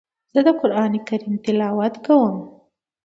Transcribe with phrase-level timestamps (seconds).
[0.33, 2.35] زه د قرآن کريم تلاوت کوم.